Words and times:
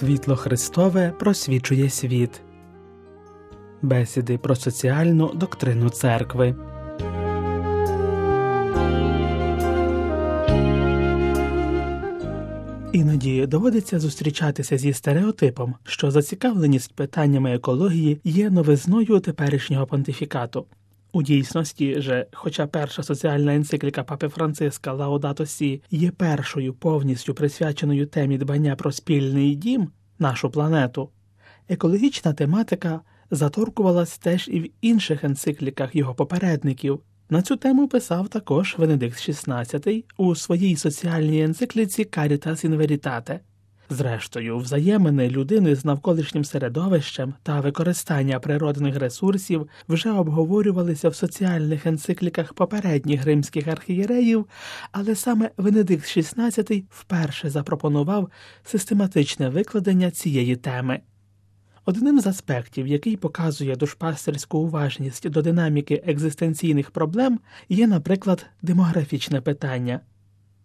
Світло 0.00 0.36
Христове 0.36 1.12
просвічує 1.18 1.90
світ. 1.90 2.40
Бесіди 3.82 4.38
про 4.38 4.56
соціальну 4.56 5.34
доктрину 5.34 5.90
церкви. 5.90 6.56
Іноді 12.92 13.46
доводиться 13.46 13.98
зустрічатися 14.00 14.78
зі 14.78 14.92
стереотипом, 14.92 15.74
що 15.84 16.10
зацікавленість 16.10 16.94
питаннями 16.94 17.54
екології 17.54 18.20
є 18.24 18.50
новизною 18.50 19.20
теперішнього 19.20 19.86
понтифікату. 19.86 20.66
У 21.12 21.22
дійсності 21.22 22.00
же, 22.00 22.26
хоча 22.32 22.66
перша 22.66 23.02
соціальна 23.02 23.54
енцикліка 23.54 24.04
папи 24.04 24.28
Франциска 24.28 24.92
Лаудато 24.92 25.46
Сі 25.46 25.82
є 25.90 26.10
першою 26.10 26.74
повністю 26.74 27.34
присвяченою 27.34 28.06
темі 28.06 28.38
дбання 28.38 28.76
про 28.76 28.92
спільний 28.92 29.54
дім, 29.54 29.88
нашу 30.18 30.50
планету, 30.50 31.10
екологічна 31.68 32.32
тематика 32.32 33.00
заторкувалась 33.30 34.18
теж 34.18 34.48
і 34.48 34.60
в 34.60 34.70
інших 34.80 35.24
енцикліках 35.24 35.96
його 35.96 36.14
попередників. 36.14 37.00
На 37.30 37.42
цю 37.42 37.56
тему 37.56 37.88
писав 37.88 38.28
також 38.28 38.74
Венедикт 38.78 39.28
XVI 39.28 40.04
у 40.16 40.34
своїй 40.34 40.76
соціальній 40.76 41.42
енцикліці 41.42 42.04
Caritas 42.04 42.66
in 42.66 42.76
Veritate. 42.76 43.38
Зрештою, 43.92 44.58
взаємини 44.58 45.30
людини 45.30 45.74
з 45.74 45.84
навколишнім 45.84 46.44
середовищем 46.44 47.34
та 47.42 47.60
використання 47.60 48.40
природних 48.40 48.96
ресурсів 48.96 49.68
вже 49.88 50.10
обговорювалися 50.10 51.08
в 51.08 51.14
соціальних 51.14 51.86
енцикліках 51.86 52.52
попередніх 52.52 53.24
римських 53.24 53.68
архієреїв, 53.68 54.46
але 54.92 55.14
саме 55.14 55.50
Венедикт 55.56 56.04
XVI 56.04 56.84
вперше 56.90 57.50
запропонував 57.50 58.30
систематичне 58.64 59.48
викладення 59.48 60.10
цієї 60.10 60.56
теми. 60.56 61.00
Одним 61.84 62.20
з 62.20 62.26
аспектів, 62.26 62.86
який 62.86 63.16
показує 63.16 63.76
душпастерську 63.76 64.58
уважність 64.58 65.30
до 65.30 65.42
динаміки 65.42 66.02
екзистенційних 66.06 66.90
проблем, 66.90 67.40
є, 67.68 67.86
наприклад, 67.86 68.46
демографічне 68.62 69.40
питання. 69.40 70.00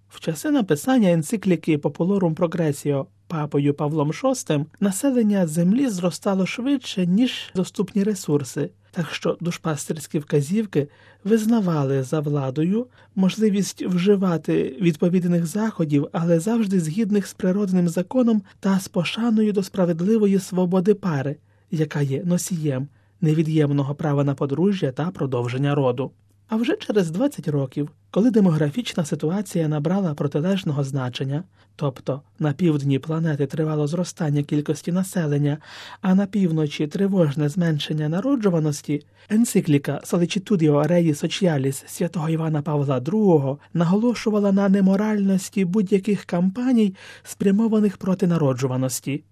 В 0.09 0.19
часи 0.19 0.51
написання 0.51 1.11
енцикліки 1.11 1.77
Популорум 1.77 2.35
Прогресіо 2.35 3.07
папою 3.27 3.73
Павлом 3.73 4.11
VI 4.11 4.65
населення 4.79 5.47
землі 5.47 5.89
зростало 5.89 6.45
швидше, 6.45 7.05
ніж 7.05 7.51
доступні 7.55 8.03
ресурси, 8.03 8.69
так 8.91 9.13
що 9.13 9.37
душпастерські 9.41 10.19
вказівки 10.19 10.87
визнавали 11.23 12.03
за 12.03 12.19
владою 12.19 12.87
можливість 13.15 13.85
вживати 13.85 14.77
відповідних 14.81 15.45
заходів, 15.45 16.07
але 16.11 16.39
завжди 16.39 16.79
згідних 16.79 17.27
з 17.27 17.33
природним 17.33 17.89
законом 17.89 18.41
та 18.59 18.79
з 18.79 18.87
пошаною 18.87 19.53
до 19.53 19.63
справедливої 19.63 20.39
свободи 20.39 20.93
пари, 20.93 21.35
яка 21.71 22.01
є 22.01 22.23
носієм 22.23 22.87
невід'ємного 23.21 23.95
права 23.95 24.23
на 24.23 24.35
подружжя 24.35 24.91
та 24.91 25.11
продовження 25.11 25.75
роду. 25.75 26.11
А 26.47 26.55
вже 26.55 26.77
через 26.77 27.11
20 27.11 27.47
років, 27.47 27.89
коли 28.11 28.31
демографічна 28.31 29.05
ситуація 29.05 29.67
набрала 29.67 30.13
протилежного 30.13 30.83
значення, 30.83 31.43
тобто 31.75 32.21
на 32.39 32.53
півдні 32.53 32.99
планети 32.99 33.45
тривало 33.45 33.87
зростання 33.87 34.43
кількості 34.43 34.91
населення, 34.91 35.57
а 36.01 36.15
на 36.15 36.25
півночі 36.25 36.87
тривожне 36.87 37.49
зменшення 37.49 38.09
народжуваності, 38.09 39.05
енцикліка 39.29 40.01
Solicitudio 40.03 40.87
Rei 40.87 41.09
Socialis 41.09 41.83
святого 41.87 42.29
Івана 42.29 42.61
Павла 42.61 42.99
II 42.99 43.57
наголошувала 43.73 44.51
на 44.51 44.69
неморальності 44.69 45.65
будь-яких 45.65 46.25
кампаній, 46.25 46.95
спрямованих 47.23 47.97
проти 47.97 48.27
народжуваності. 48.27 49.23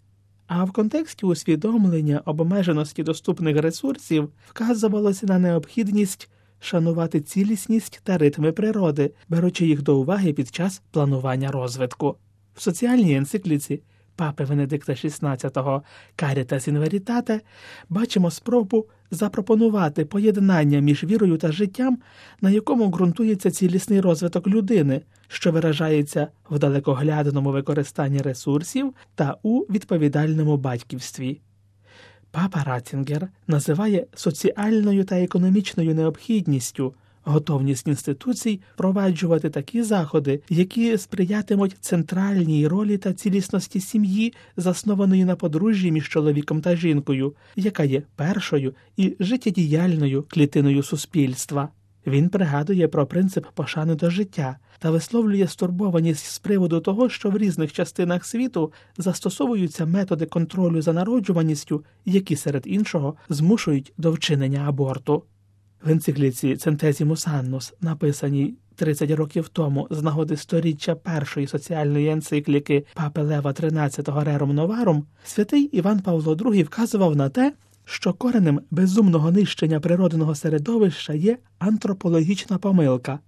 А 0.47 0.63
в 0.63 0.71
контексті 0.71 1.25
усвідомлення 1.25 2.21
обмеженості 2.25 3.03
доступних 3.03 3.57
ресурсів 3.57 4.29
вказувалося 4.47 5.25
на 5.25 5.39
необхідність 5.39 6.29
шанувати 6.63 7.21
цілісність 7.21 8.01
та 8.03 8.17
ритми 8.17 8.51
природи, 8.51 9.11
беручи 9.29 9.65
їх 9.65 9.81
до 9.81 9.99
уваги 9.99 10.33
під 10.33 10.55
час 10.55 10.81
планування 10.91 11.51
розвитку. 11.51 12.15
В 12.55 12.61
соціальній 12.61 13.15
енцикліці 13.15 13.81
папи 14.15 14.43
Венедикта 14.43 14.93
XVI 14.93 15.81
in 16.17 16.79
Veritate 16.79 17.39
бачимо 17.89 18.31
спробу 18.31 18.85
запропонувати 19.11 20.05
поєднання 20.05 20.79
між 20.79 21.03
вірою 21.03 21.37
та 21.37 21.51
життям, 21.51 21.97
на 22.41 22.49
якому 22.49 22.89
ґрунтується 22.89 23.51
цілісний 23.51 24.01
розвиток 24.01 24.47
людини, 24.47 25.01
що 25.27 25.51
виражається 25.51 26.27
в 26.49 26.59
далекоглядному 26.59 27.51
використанні 27.51 28.17
ресурсів 28.17 28.93
та 29.15 29.37
у 29.43 29.59
відповідальному 29.59 30.57
батьківстві. 30.57 31.41
Папа 32.35 32.63
Ратінгер 32.63 33.27
називає 33.47 34.05
соціальною 34.15 35.03
та 35.03 35.15
економічною 35.15 35.95
необхідністю 35.95 36.93
готовність 37.23 37.87
інституцій 37.87 38.59
впроваджувати 38.75 39.49
такі 39.49 39.83
заходи, 39.83 40.41
які 40.49 40.97
сприятимуть 40.97 41.77
центральній 41.79 42.67
ролі 42.67 42.97
та 42.97 43.13
цілісності 43.13 43.79
сім'ї, 43.79 44.33
заснованої 44.57 45.25
на 45.25 45.35
подружжі 45.35 45.91
між 45.91 46.09
чоловіком 46.09 46.61
та 46.61 46.75
жінкою, 46.75 47.33
яка 47.55 47.83
є 47.83 48.01
першою 48.15 48.73
і 48.97 49.15
життєдіяльною 49.19 50.23
клітиною 50.29 50.83
суспільства. 50.83 51.69
Він 52.07 52.29
пригадує 52.29 52.87
про 52.87 53.05
принцип 53.05 53.45
пошани 53.53 53.95
до 53.95 54.09
життя 54.09 54.57
та 54.79 54.91
висловлює 54.91 55.47
стурбованість 55.47 56.25
з 56.25 56.39
приводу 56.39 56.79
того, 56.79 57.09
що 57.09 57.29
в 57.29 57.37
різних 57.37 57.73
частинах 57.73 58.25
світу 58.25 58.73
застосовуються 58.97 59.85
методи 59.85 60.25
контролю 60.25 60.81
за 60.81 60.93
народжуваністю, 60.93 61.85
які 62.05 62.35
серед 62.35 62.63
іншого 62.65 63.15
змушують 63.29 63.93
до 63.97 64.11
вчинення 64.11 64.65
аборту. 64.67 65.23
В 65.83 65.89
енцикліці 65.89 66.55
Центезімус 66.55 67.27
Аннус, 67.27 67.73
написаній 67.81 68.53
30 68.75 69.11
років 69.11 69.47
тому 69.47 69.87
з 69.89 70.01
нагоди 70.01 70.37
сторіччя 70.37 70.95
першої 70.95 71.47
соціальної 71.47 72.09
енцикліки 72.09 72.85
Папи 72.93 73.21
Лева 73.21 73.51
XIII 73.51 74.23
Рерум 74.23 74.55
Новарум, 74.55 75.05
святий 75.23 75.63
Іван 75.63 75.99
Павло 75.99 76.35
II 76.35 76.63
вказував 76.63 77.15
на 77.15 77.29
те, 77.29 77.53
що 77.85 78.13
коренем 78.13 78.61
безумного 78.71 79.31
нищення 79.31 79.79
природного 79.79 80.35
середовища 80.35 81.13
є 81.13 81.37
антропологічна 81.59 82.57
помилка. 82.57 83.19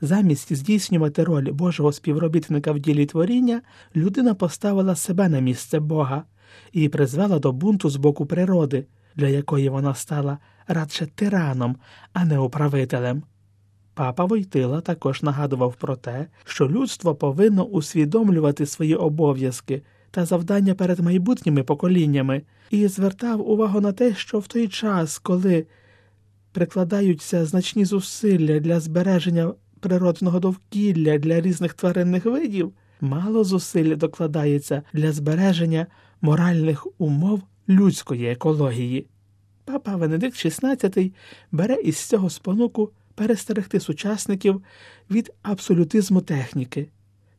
Замість 0.00 0.52
здійснювати 0.52 1.24
роль 1.24 1.52
Божого 1.52 1.92
співробітника 1.92 2.72
в 2.72 2.78
ділі 2.78 3.06
творіння, 3.06 3.62
людина 3.96 4.34
поставила 4.34 4.96
себе 4.96 5.28
на 5.28 5.40
місце 5.40 5.80
Бога 5.80 6.24
і 6.72 6.88
призвела 6.88 7.38
до 7.38 7.52
бунту 7.52 7.90
з 7.90 7.96
боку 7.96 8.26
природи, 8.26 8.86
для 9.16 9.28
якої 9.28 9.68
вона 9.68 9.94
стала 9.94 10.38
радше 10.68 11.06
тираном, 11.06 11.76
а 12.12 12.24
не 12.24 12.38
управителем. 12.38 13.22
Папа 13.94 14.24
Войтила 14.24 14.80
також 14.80 15.22
нагадував 15.22 15.74
про 15.74 15.96
те, 15.96 16.26
що 16.44 16.68
людство 16.68 17.14
повинно 17.14 17.64
усвідомлювати 17.64 18.66
свої 18.66 18.94
обов'язки 18.94 19.82
та 20.12 20.24
завдання 20.24 20.74
перед 20.74 21.00
майбутніми 21.00 21.62
поколіннями, 21.62 22.42
і 22.70 22.88
звертав 22.88 23.50
увагу 23.50 23.80
на 23.80 23.92
те, 23.92 24.14
що 24.14 24.38
в 24.38 24.46
той 24.46 24.68
час, 24.68 25.18
коли 25.18 25.66
прикладаються 26.52 27.46
значні 27.46 27.84
зусилля 27.84 28.60
для 28.60 28.80
збереження 28.80 29.54
природного 29.80 30.40
довкілля 30.40 31.18
для 31.18 31.40
різних 31.40 31.74
тваринних 31.74 32.24
видів, 32.24 32.72
мало 33.00 33.44
зусиль 33.44 33.96
докладається 33.96 34.82
для 34.92 35.12
збереження 35.12 35.86
моральних 36.20 36.86
умов 36.98 37.42
людської 37.68 38.26
екології. 38.26 39.06
Папа 39.64 39.96
Венедикт 39.96 40.36
XVI 40.46 41.12
бере 41.52 41.74
із 41.74 41.96
цього 41.96 42.30
спонуку 42.30 42.90
перестерегти 43.14 43.80
сучасників 43.80 44.62
від 45.10 45.32
абсолютизму 45.42 46.20
техніки. 46.20 46.88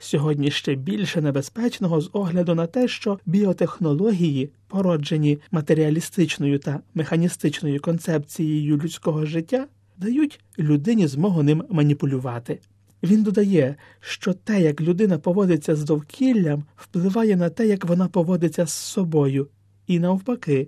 Сьогодні 0.04 0.52
ще 0.52 0.76
більше 0.76 1.22
небезпечного 1.22 2.02
з 2.02 2.10
огляду 2.14 2.56
на 2.56 2.68
те, 2.68 2.88
що 2.88 3.20
біотехнології, 3.26 4.50
породжені 4.68 5.40
матеріалістичною 5.52 6.60
та 6.60 6.80
механістичною 6.94 7.82
концепцією 7.82 8.78
людського 8.78 9.26
життя, 9.26 9.68
дають 9.98 10.40
людині 10.60 11.08
змогу 11.08 11.44
ним 11.44 11.64
маніпулювати. 11.70 12.60
Він 13.04 13.24
додає, 13.24 13.76
що 14.00 14.34
те, 14.34 14.62
як 14.62 14.82
людина 14.82 15.18
поводиться 15.18 15.76
з 15.76 15.84
довкіллям, 15.84 16.64
впливає 16.76 17.36
на 17.36 17.50
те, 17.50 17.68
як 17.68 17.86
вона 17.86 18.08
поводиться 18.08 18.66
з 18.66 18.74
собою, 18.74 19.48
і 19.88 20.00
навпаки. 20.00 20.68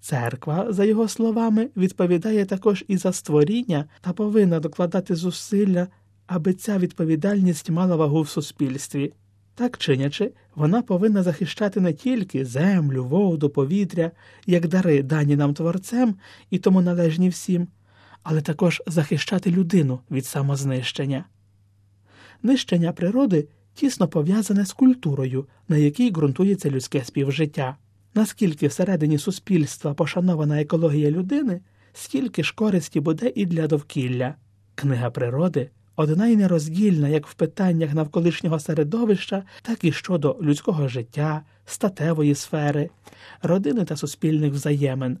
Церква, 0.00 0.66
за 0.72 0.84
його 0.84 1.08
словами, 1.08 1.68
відповідає 1.76 2.44
також 2.44 2.84
і 2.88 2.96
за 2.96 3.12
створіння 3.12 3.84
та 4.00 4.12
повинна 4.12 4.60
докладати 4.60 5.14
зусилля, 5.14 5.86
аби 6.26 6.54
ця 6.54 6.78
відповідальність 6.78 7.70
мала 7.70 7.96
вагу 7.96 8.22
в 8.22 8.28
суспільстві. 8.28 9.12
Так 9.54 9.78
чинячи, 9.78 10.32
вона 10.54 10.82
повинна 10.82 11.22
захищати 11.22 11.80
не 11.80 11.92
тільки 11.92 12.44
землю, 12.44 13.04
воду, 13.04 13.50
повітря, 13.50 14.10
як 14.46 14.68
дари 14.68 15.02
дані 15.02 15.36
нам 15.36 15.54
творцем 15.54 16.14
і 16.50 16.58
тому 16.58 16.80
належні 16.80 17.28
всім, 17.28 17.68
але 18.22 18.40
також 18.40 18.82
захищати 18.86 19.50
людину 19.50 20.00
від 20.10 20.26
самознищення. 20.26 21.24
Нищення 22.42 22.92
природи 22.92 23.48
тісно 23.74 24.08
пов'язане 24.08 24.66
з 24.66 24.72
культурою, 24.72 25.46
на 25.68 25.76
якій 25.76 26.10
ґрунтується 26.10 26.70
людське 26.70 27.04
співжиття. 27.04 27.76
Наскільки 28.14 28.66
всередині 28.66 29.18
суспільства 29.18 29.94
пошанована 29.94 30.60
екологія 30.60 31.10
людини, 31.10 31.60
стільки 31.92 32.42
ж 32.42 32.54
користі 32.54 33.00
буде 33.00 33.32
і 33.34 33.46
для 33.46 33.66
довкілля. 33.66 34.34
Книга 34.74 35.10
природи 35.10 35.70
одна 35.96 36.26
й 36.26 36.36
нероздільна 36.36 37.08
як 37.08 37.26
в 37.26 37.34
питаннях 37.34 37.94
навколишнього 37.94 38.60
середовища, 38.60 39.42
так 39.62 39.84
і 39.84 39.92
щодо 39.92 40.36
людського 40.42 40.88
життя, 40.88 41.42
статевої 41.66 42.34
сфери, 42.34 42.90
родини 43.42 43.84
та 43.84 43.96
суспільних 43.96 44.52
взаємин. 44.52 45.18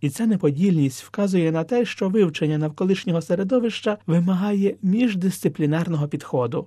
І 0.00 0.10
ця 0.10 0.26
неподільність 0.26 1.02
вказує 1.02 1.52
на 1.52 1.64
те, 1.64 1.84
що 1.84 2.08
вивчення 2.08 2.58
навколишнього 2.58 3.22
середовища 3.22 3.98
вимагає 4.06 4.76
міждисциплінарного 4.82 6.08
підходу. 6.08 6.66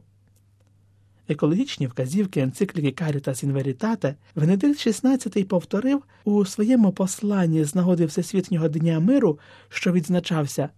Екологічні 1.30 1.88
вказівки 1.88 2.40
енцикліки 2.40 3.04
Caritas 3.04 3.46
in 3.46 3.54
Veritate 3.54 4.16
Венедикт 4.36 4.88
XVI 4.88 5.44
повторив 5.44 6.04
у 6.24 6.46
своєму 6.46 6.92
посланні 6.92 7.64
з 7.64 7.76
нагоди 7.76 8.06
Всесвітнього 8.06 8.68
дня 8.68 9.00
миру, 9.00 9.40
що 9.70 9.92
відзначався 9.92 10.70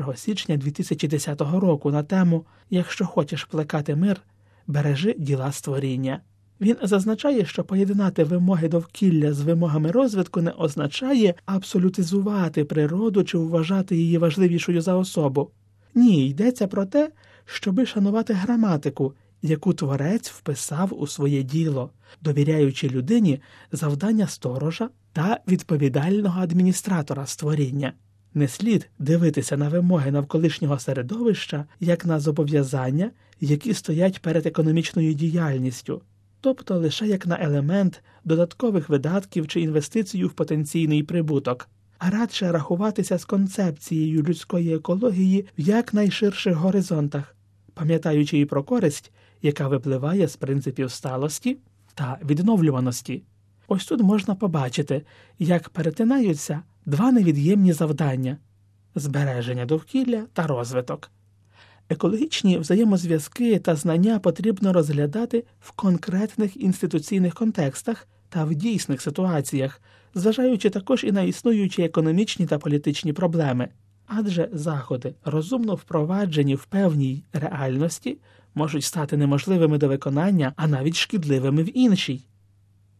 1 0.00 0.16
січня 0.16 0.56
2010 0.56 1.40
року 1.40 1.90
на 1.90 2.02
тему 2.02 2.44
Якщо 2.70 3.06
хочеш 3.06 3.44
плекати 3.44 3.96
мир, 3.96 4.20
бережи 4.66 5.14
діла 5.18 5.52
створіння. 5.52 6.20
Він 6.60 6.76
зазначає, 6.82 7.44
що 7.44 7.64
поєднати 7.64 8.24
вимоги 8.24 8.68
довкілля 8.68 9.32
з 9.32 9.40
вимогами 9.40 9.90
розвитку 9.90 10.42
не 10.42 10.50
означає 10.50 11.34
абсолютизувати 11.46 12.64
природу 12.64 13.24
чи 13.24 13.38
вважати 13.38 13.96
її 13.96 14.18
важливішою 14.18 14.80
за 14.80 14.94
особу. 14.94 15.50
Ні, 15.94 16.28
йдеться 16.28 16.66
про 16.66 16.86
те, 16.86 17.10
щоби 17.44 17.86
шанувати 17.86 18.32
граматику, 18.32 19.14
яку 19.42 19.72
творець 19.74 20.30
вписав 20.30 21.00
у 21.00 21.06
своє 21.06 21.42
діло, 21.42 21.90
довіряючи 22.20 22.88
людині 22.88 23.40
завдання 23.72 24.26
сторожа 24.26 24.88
та 25.12 25.40
відповідального 25.48 26.40
адміністратора 26.40 27.26
створіння. 27.26 27.92
Не 28.34 28.48
слід 28.48 28.90
дивитися 28.98 29.56
на 29.56 29.68
вимоги 29.68 30.10
навколишнього 30.10 30.78
середовища 30.78 31.64
як 31.80 32.06
на 32.06 32.20
зобов'язання, 32.20 33.10
які 33.40 33.74
стоять 33.74 34.22
перед 34.22 34.46
економічною 34.46 35.14
діяльністю, 35.14 36.02
тобто 36.40 36.78
лише 36.78 37.06
як 37.06 37.26
на 37.26 37.38
елемент 37.40 38.02
додаткових 38.24 38.88
видатків 38.88 39.48
чи 39.48 39.60
інвестицію 39.60 40.28
в 40.28 40.32
потенційний 40.32 41.02
прибуток, 41.02 41.68
а 41.98 42.10
радше 42.10 42.52
рахуватися 42.52 43.18
з 43.18 43.24
концепцією 43.24 44.22
людської 44.22 44.74
екології 44.74 45.46
в 45.58 45.60
якнайширших 45.60 46.54
горизонтах, 46.54 47.36
пам'ятаючи 47.74 48.38
і 48.38 48.44
про 48.44 48.64
користь, 48.64 49.12
яка 49.42 49.68
випливає 49.68 50.28
з 50.28 50.36
принципів 50.36 50.90
сталості 50.90 51.58
та 51.94 52.18
відновлюваності. 52.24 53.22
Ось 53.68 53.86
тут 53.86 54.00
можна 54.00 54.34
побачити, 54.34 55.02
як 55.38 55.68
перетинаються 55.68 56.62
два 56.86 57.12
невід'ємні 57.12 57.72
завдання 57.72 58.36
збереження 58.94 59.66
довкілля 59.66 60.26
та 60.32 60.46
розвиток. 60.46 61.10
Екологічні 61.88 62.58
взаємозв'язки 62.58 63.58
та 63.58 63.76
знання 63.76 64.18
потрібно 64.18 64.72
розглядати 64.72 65.44
в 65.60 65.70
конкретних 65.70 66.56
інституційних 66.56 67.34
контекстах 67.34 68.08
та 68.28 68.44
в 68.44 68.54
дійсних 68.54 69.02
ситуаціях, 69.02 69.80
зважаючи 70.14 70.70
також 70.70 71.04
і 71.04 71.12
на 71.12 71.22
існуючі 71.22 71.82
економічні 71.82 72.46
та 72.46 72.58
політичні 72.58 73.12
проблеми, 73.12 73.68
адже 74.06 74.48
заходи, 74.52 75.14
розумно 75.24 75.74
впроваджені 75.74 76.54
в 76.54 76.64
певній 76.64 77.24
реальності, 77.32 78.18
можуть 78.54 78.84
стати 78.84 79.16
неможливими 79.16 79.78
до 79.78 79.88
виконання, 79.88 80.52
а 80.56 80.66
навіть 80.66 80.96
шкідливими 80.96 81.62
в 81.62 81.78
іншій. 81.78 82.26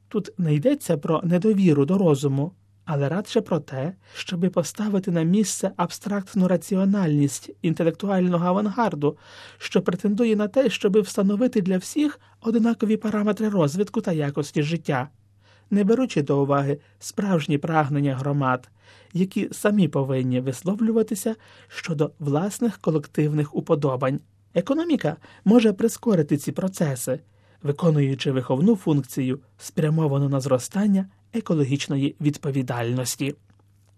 Тут 0.09 0.31
не 0.39 0.55
йдеться 0.55 0.97
про 0.97 1.21
недовіру 1.25 1.85
до 1.85 1.99
розуму, 1.99 2.53
але 2.85 3.09
радше 3.09 3.41
про 3.41 3.61
те, 3.61 3.93
щоби 4.15 4.51
поставити 4.51 5.11
на 5.11 5.23
місце 5.23 5.71
абстрактну 5.77 6.49
раціональність 6.49 7.51
інтелектуального 7.63 8.47
авангарду, 8.47 9.17
що 9.59 9.83
претендує 9.83 10.37
на 10.37 10.49
те, 10.49 10.71
щоби 10.71 11.01
встановити 11.01 11.61
для 11.61 11.79
всіх 11.79 12.21
однакові 12.41 12.97
параметри 12.97 13.49
розвитку 13.49 14.01
та 14.01 14.13
якості 14.13 14.63
життя, 14.63 15.09
не 15.71 15.85
беручи 15.85 16.23
до 16.23 16.43
уваги 16.43 16.79
справжні 16.99 17.59
прагнення 17.59 18.15
громад, 18.15 18.69
які 19.13 19.49
самі 19.53 19.89
повинні 19.89 20.41
висловлюватися 20.41 21.37
щодо 21.69 22.11
власних 22.19 22.79
колективних 22.79 23.55
уподобань. 23.55 24.21
Економіка 24.55 25.17
може 25.45 25.73
прискорити 25.73 26.37
ці 26.37 26.53
процеси, 26.53 27.21
виконуючи 27.63 28.33
виховну 28.33 28.77
функцію, 28.77 29.41
спрямовану 29.59 30.29
на 30.29 30.41
зростання 30.41 31.07
екологічної 31.35 32.15
відповідальності. 32.21 33.35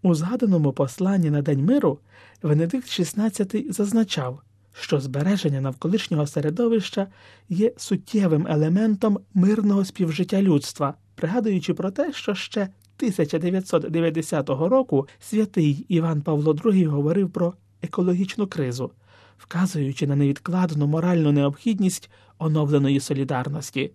У 0.02 0.14
згаданому 0.14 0.72
посланні 0.72 1.30
на 1.30 1.42
День 1.42 1.64
миру 1.64 1.98
Венедикт 2.42 2.88
XVI 2.88 3.72
зазначав, 3.72 4.40
що 4.72 5.00
збереження 5.00 5.60
навколишнього 5.60 6.26
середовища 6.26 7.06
є 7.48 7.72
суттєвим 7.76 8.46
елементом 8.50 9.18
мирного 9.34 9.84
співжиття 9.84 10.42
людства, 10.42 10.94
пригадуючи 11.14 11.74
про 11.74 11.90
те, 11.90 12.12
що 12.12 12.34
ще 12.34 12.60
1990 12.60 14.68
року 14.68 15.08
святий 15.20 15.86
Іван 15.88 16.22
Павло 16.22 16.52
II 16.52 16.86
говорив 16.86 17.30
про 17.30 17.54
екологічну 17.82 18.46
кризу, 18.46 18.90
вказуючи 19.38 20.06
на 20.06 20.16
невідкладну 20.16 20.86
моральну 20.86 21.32
необхідність 21.32 22.10
оновленої 22.38 23.00
солідарності. 23.00 23.92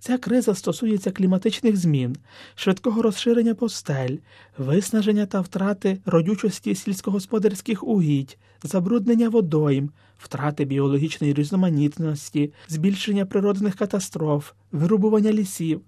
Ця 0.00 0.18
криза 0.18 0.54
стосується 0.54 1.10
кліматичних 1.10 1.76
змін, 1.76 2.16
швидкого 2.54 3.02
розширення 3.02 3.54
постель, 3.54 4.16
виснаження 4.58 5.26
та 5.26 5.40
втрати 5.40 5.98
родючості 6.06 6.74
сільськогосподарських 6.74 7.84
угідь, 7.84 8.38
забруднення 8.62 9.28
водойм, 9.28 9.90
втрати 10.18 10.64
біологічної 10.64 11.34
різноманітності, 11.34 12.52
збільшення 12.68 13.26
природних 13.26 13.74
катастроф, 13.74 14.52
вирубування 14.72 15.32
лісів. 15.32 15.80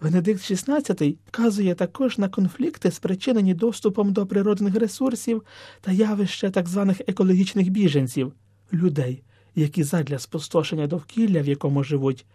Венедикт 0.00 0.50
XVI 0.50 1.16
вказує 1.26 1.74
також 1.74 2.18
на 2.18 2.28
конфлікти, 2.28 2.90
спричинені 2.90 3.54
доступом 3.54 4.12
до 4.12 4.26
природних 4.26 4.74
ресурсів 4.74 5.42
та 5.80 5.92
явище 5.92 6.50
так 6.50 6.68
званих 6.68 7.00
екологічних 7.06 7.68
біженців, 7.68 8.32
людей, 8.72 9.22
які 9.54 9.82
задля 9.82 10.18
спустошення 10.18 10.86
довкілля, 10.86 11.42
в 11.42 11.48
якому 11.48 11.84
живуть, 11.84 12.26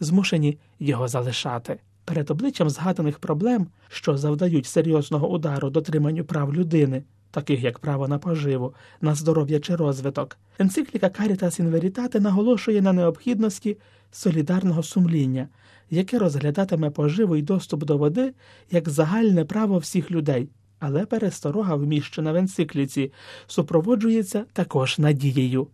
змушені 0.00 0.58
його 0.80 1.08
залишати. 1.08 1.78
Перед 2.04 2.30
обличчям 2.30 2.70
згаданих 2.70 3.18
проблем, 3.18 3.66
що 3.88 4.16
завдають 4.16 4.66
серйозного 4.66 5.28
удару 5.28 5.70
дотриманню 5.70 6.24
прав 6.24 6.54
людини, 6.54 7.02
таких 7.30 7.62
як 7.62 7.78
право 7.78 8.08
на 8.08 8.18
поживу, 8.18 8.74
на 9.00 9.14
здоров'я 9.14 9.60
чи 9.60 9.76
розвиток, 9.76 10.36
енцикліка 10.58 11.06
Caritas 11.06 11.62
in 11.62 11.70
Veritate 11.70 12.20
наголошує 12.20 12.82
на 12.82 12.92
необхідності 12.92 13.78
солідарного 14.12 14.82
сумління, 14.82 15.48
яке 15.90 16.18
розглядатиме 16.18 16.90
поживу 16.90 17.36
і 17.36 17.42
доступ 17.42 17.84
до 17.84 17.96
води 17.96 18.34
як 18.70 18.88
загальне 18.88 19.44
право 19.44 19.78
всіх 19.78 20.10
людей, 20.10 20.48
але 20.78 21.06
пересторога, 21.06 21.74
вміщена 21.74 22.32
в 22.32 22.36
енцикліці, 22.36 23.12
супроводжується 23.46 24.44
також 24.52 24.98
надією. 24.98 25.68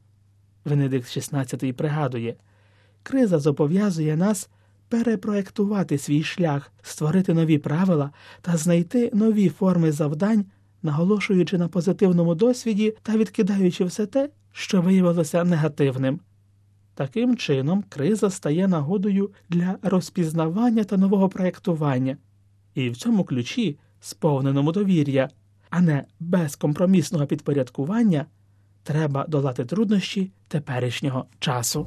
Венедикт 0.65 1.09
XVI 1.09 1.73
пригадує. 1.73 2.35
Криза 3.03 3.39
зобов'язує 3.39 4.17
нас 4.17 4.51
перепроектувати 4.89 5.99
свій 5.99 6.23
шлях, 6.23 6.73
створити 6.83 7.35
нові 7.35 7.59
правила 7.59 8.11
та 8.41 8.57
знайти 8.57 9.11
нові 9.15 9.49
форми 9.49 9.93
завдань, 9.93 10.45
наголошуючи 10.83 11.59
на 11.59 11.69
позитивному 11.69 12.35
досвіді 12.35 12.95
та 13.03 13.17
відкидаючи 13.17 13.85
все 13.85 14.07
те, 14.07 14.29
що 14.53 14.83
виявилося 14.83 15.45
негативним. 15.45 16.21
Таким 16.95 17.37
чином, 17.37 17.85
криза 17.89 18.31
стає 18.31 18.69
нагодою 18.69 19.31
для 19.49 19.77
розпізнавання 19.83 20.85
та 20.85 20.97
нового 20.97 21.29
проєктування, 21.29 22.17
і 22.75 22.91
в 22.91 22.97
цьому 22.97 23.25
ключі, 23.25 23.79
сповненому 24.01 24.73
довір'я, 24.73 25.29
а 25.71 25.81
не 25.81 26.05
безкомпромісного 26.21 27.27
підпорядкування, 27.27 28.27
треба 28.83 29.27
долати 29.29 29.65
труднощі 29.65 30.31
теперішнього 30.49 31.25
часу. 31.39 31.87